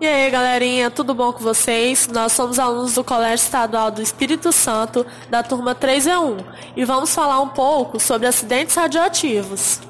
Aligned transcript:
E 0.00 0.06
aí, 0.06 0.30
galerinha, 0.30 0.92
tudo 0.92 1.12
bom 1.12 1.32
com 1.32 1.40
vocês? 1.40 2.06
Nós 2.06 2.30
somos 2.30 2.60
alunos 2.60 2.94
do 2.94 3.02
Colégio 3.02 3.42
Estadual 3.44 3.90
do 3.90 4.00
Espírito 4.00 4.52
Santo, 4.52 5.04
da 5.28 5.42
turma 5.42 5.74
3E1, 5.74 6.44
e 6.76 6.84
vamos 6.84 7.12
falar 7.12 7.40
um 7.40 7.48
pouco 7.48 7.98
sobre 7.98 8.28
acidentes 8.28 8.76
radioativos. 8.76 9.80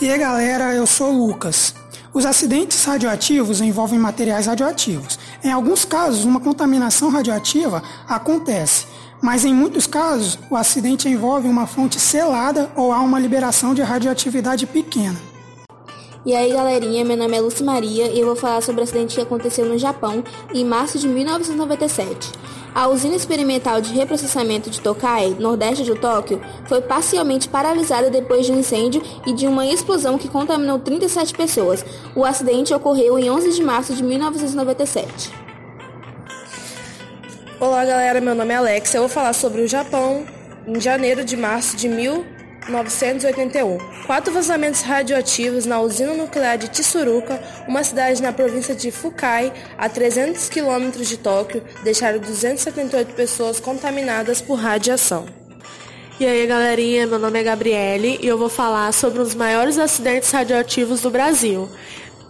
E 0.00 0.08
aí, 0.08 0.16
galera, 0.16 0.72
eu 0.74 0.86
sou 0.86 1.12
o 1.12 1.26
Lucas. 1.26 1.74
Os 2.12 2.24
acidentes 2.24 2.84
radioativos 2.84 3.60
envolvem 3.60 3.98
materiais 3.98 4.46
radioativos. 4.46 5.18
Em 5.42 5.50
alguns 5.50 5.84
casos, 5.84 6.24
uma 6.24 6.38
contaminação 6.38 7.10
radioativa 7.10 7.82
acontece, 8.08 8.86
mas 9.20 9.44
em 9.44 9.52
muitos 9.52 9.88
casos, 9.88 10.38
o 10.48 10.56
acidente 10.56 11.08
envolve 11.08 11.48
uma 11.48 11.66
fonte 11.66 11.98
selada 11.98 12.70
ou 12.76 12.92
há 12.92 13.00
uma 13.00 13.18
liberação 13.18 13.74
de 13.74 13.82
radioatividade 13.82 14.68
pequena. 14.68 15.33
E 16.26 16.34
aí, 16.34 16.54
galerinha, 16.54 17.04
meu 17.04 17.18
nome 17.18 17.36
é 17.36 17.40
Lucy 17.40 17.62
Maria 17.62 18.06
e 18.06 18.18
eu 18.18 18.24
vou 18.24 18.34
falar 18.34 18.62
sobre 18.62 18.80
o 18.80 18.84
acidente 18.84 19.14
que 19.14 19.20
aconteceu 19.20 19.66
no 19.66 19.76
Japão 19.76 20.24
em 20.54 20.64
março 20.64 20.98
de 20.98 21.06
1997. 21.06 22.32
A 22.74 22.88
usina 22.88 23.14
experimental 23.14 23.78
de 23.82 23.92
reprocessamento 23.92 24.70
de 24.70 24.80
Tokai, 24.80 25.36
nordeste 25.38 25.84
de 25.84 25.94
Tóquio, 25.94 26.40
foi 26.64 26.80
parcialmente 26.80 27.46
paralisada 27.46 28.08
depois 28.08 28.46
de 28.46 28.52
um 28.52 28.58
incêndio 28.58 29.02
e 29.26 29.34
de 29.34 29.46
uma 29.46 29.66
explosão 29.66 30.16
que 30.16 30.26
contaminou 30.26 30.78
37 30.78 31.34
pessoas. 31.34 31.84
O 32.16 32.24
acidente 32.24 32.72
ocorreu 32.72 33.18
em 33.18 33.30
11 33.30 33.52
de 33.52 33.62
março 33.62 33.92
de 33.94 34.02
1997. 34.02 35.30
Olá, 37.60 37.84
galera. 37.84 38.18
Meu 38.22 38.34
nome 38.34 38.54
é 38.54 38.56
Alex. 38.56 38.94
Eu 38.94 39.02
vou 39.02 39.10
falar 39.10 39.34
sobre 39.34 39.60
o 39.60 39.68
Japão 39.68 40.24
em 40.66 40.80
janeiro 40.80 41.22
de 41.22 41.36
março 41.36 41.76
de 41.76 41.86
1997. 41.86 42.33
1981. 42.66 43.78
Quatro 44.06 44.32
vazamentos 44.32 44.82
radioativos 44.82 45.66
na 45.66 45.80
usina 45.80 46.14
nuclear 46.14 46.56
de 46.56 46.68
Tsuruka, 46.68 47.40
uma 47.68 47.84
cidade 47.84 48.22
na 48.22 48.32
província 48.32 48.74
de 48.74 48.90
Fukai, 48.90 49.52
a 49.76 49.88
300 49.88 50.48
quilômetros 50.48 51.08
de 51.08 51.16
Tóquio, 51.16 51.62
deixaram 51.82 52.18
278 52.18 53.14
pessoas 53.14 53.60
contaminadas 53.60 54.40
por 54.40 54.54
radiação. 54.54 55.26
E 56.18 56.24
aí, 56.24 56.46
galerinha, 56.46 57.08
meu 57.08 57.18
nome 57.18 57.40
é 57.40 57.42
Gabriele 57.42 58.20
e 58.22 58.26
eu 58.28 58.38
vou 58.38 58.48
falar 58.48 58.92
sobre 58.92 59.20
os 59.20 59.34
maiores 59.34 59.78
acidentes 59.78 60.30
radioativos 60.30 61.00
do 61.00 61.10
Brasil 61.10 61.68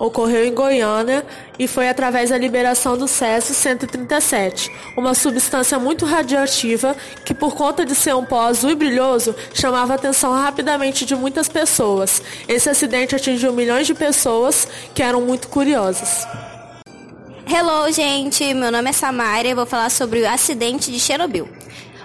ocorreu 0.06 0.44
em 0.44 0.55
Goiânia 0.55 1.24
e 1.58 1.66
foi 1.66 1.88
através 1.88 2.30
da 2.30 2.38
liberação 2.38 2.97
do 2.97 3.08
Césio-137, 3.08 4.70
uma 4.96 5.14
substância 5.14 5.78
muito 5.78 6.05
radioativa 6.05 6.96
que, 7.24 7.33
por 7.33 7.55
conta 7.55 7.84
de 7.84 7.94
ser 7.94 8.14
um 8.14 8.24
pó 8.24 8.42
azul 8.42 8.70
e 8.70 8.74
brilhoso, 8.74 9.34
chamava 9.52 9.94
a 9.94 9.96
atenção 9.96 10.33
rapidamente 10.33 11.05
de 11.05 11.14
muitas 11.14 11.48
pessoas. 11.48 12.22
Esse 12.48 12.69
acidente 12.69 13.14
atingiu 13.14 13.52
milhões 13.52 13.86
de 13.86 13.94
pessoas 13.94 14.69
que 14.94 15.02
eram 15.02 15.20
muito 15.20 15.48
curiosas. 15.48 16.27
Hello, 17.46 17.91
gente! 17.92 18.55
Meu 18.55 18.72
nome 18.72 18.91
é 18.91 18.92
Samara 18.92 19.46
e 19.46 19.55
vou 19.55 19.66
falar 19.66 19.91
sobre 19.91 20.22
o 20.22 20.28
acidente 20.28 20.91
de 20.91 20.98
Chernobyl. 20.98 21.48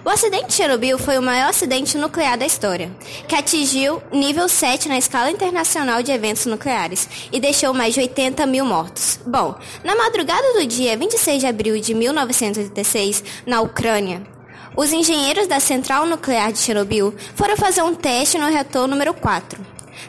O 0.04 0.10
acidente 0.10 0.48
de 0.48 0.54
Chernobyl 0.54 0.98
foi 0.98 1.18
o 1.18 1.22
maior 1.22 1.50
acidente 1.50 1.98
nuclear 1.98 2.38
da 2.38 2.46
história, 2.46 2.90
que 3.28 3.36
atingiu 3.36 4.02
nível 4.12 4.48
7 4.48 4.88
na 4.88 4.98
escala 4.98 5.30
internacional 5.30 6.02
de 6.02 6.12
eventos 6.12 6.46
nucleares 6.46 7.08
e 7.32 7.40
deixou 7.40 7.74
mais 7.74 7.94
de 7.94 8.00
80 8.00 8.46
mil 8.46 8.64
mortos. 8.64 9.20
Bom, 9.26 9.56
na 9.84 9.96
madrugada 9.96 10.54
do 10.54 10.66
dia 10.66 10.96
26 10.98 11.42
de 11.42 11.48
abril 11.48 11.80
de 11.82 11.94
1986, 11.94 13.24
na 13.46 13.60
Ucrânia, 13.62 14.24
os 14.76 14.94
engenheiros 14.94 15.48
da 15.48 15.60
central 15.60 16.06
nuclear 16.06 16.54
de 16.54 16.60
Chernobyl 16.60 17.14
foram 17.36 17.58
fazer 17.58 17.82
um 17.82 17.94
teste 17.94 18.38
no 18.38 18.48
reator 18.48 18.88
número 18.88 19.14
4 19.14 19.60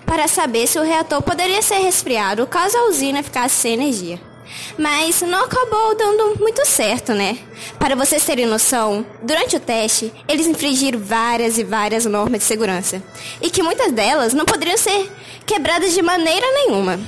para 0.07 0.29
saber 0.29 0.69
se 0.69 0.79
o 0.79 0.85
reator 0.85 1.21
poderia 1.21 1.63
ser 1.63 1.79
resfriado 1.79 2.47
caso 2.47 2.77
a 2.77 2.89
usina 2.89 3.23
ficasse 3.23 3.57
sem 3.57 3.75
energia. 3.75 4.30
Mas 4.79 5.21
não 5.23 5.45
acabou 5.45 5.97
dando 5.97 6.39
muito 6.39 6.65
certo, 6.67 7.13
né? 7.13 7.39
Para 7.79 7.95
vocês 7.95 8.25
terem 8.25 8.47
noção, 8.47 9.05
durante 9.23 9.57
o 9.57 9.61
teste, 9.61 10.13
eles 10.29 10.47
infringiram 10.47 10.99
várias 10.99 11.59
e 11.59 11.65
várias 11.65 12.05
normas 12.07 12.41
de 12.41 12.47
segurança. 12.47 13.03
E 13.41 13.51
que 13.51 13.63
muitas 13.63 13.93
delas 13.93 14.33
não 14.33 14.45
poderiam 14.45 14.77
ser 14.77 15.11
quebradas 15.47 15.93
de 15.93 16.03
maneira 16.03 16.47
nenhuma. 16.53 16.99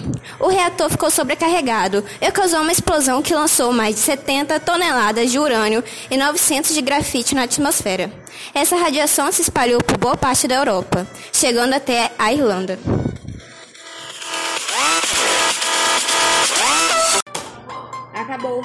O 0.41 0.49
reator 0.49 0.91
ficou 0.91 1.11
sobrecarregado 1.11 2.05
e 2.21 2.31
causou 2.33 2.61
uma 2.61 2.72
explosão 2.72 3.22
que 3.22 3.34
lançou 3.34 3.72
mais 3.72 3.94
de 3.94 4.00
70 4.00 4.59
toneladas 4.61 5.31
de 5.31 5.38
urânio 5.38 5.84
e 6.11 6.17
900 6.17 6.75
de 6.75 6.83
grafite 6.83 7.34
na 7.34 7.44
atmosfera. 7.44 8.11
Essa 8.55 8.77
radiação 8.77 9.31
se 9.31 9.43
espalhou 9.43 9.83
por 9.83 9.97
boa 9.97 10.17
parte 10.17 10.49
da 10.49 10.56
Europa, 10.56 11.06
chegando 11.33 11.75
até 11.75 12.11
a 12.19 12.33
Irlanda. 12.33 12.78
acabou. 18.32 18.62